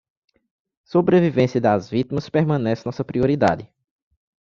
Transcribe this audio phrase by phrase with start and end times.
[0.83, 3.71] Sobrevivência das vítimas permanece nossa prioridade!